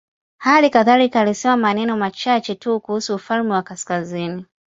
Hali 0.37 0.69
kadhalika 0.69 1.19
alisema 1.21 1.57
maneno 1.57 1.97
machache 1.97 2.55
tu 2.55 2.79
kuhusu 2.79 3.15
ufalme 3.15 3.53
wa 3.53 3.61
kaskazini. 3.63 4.45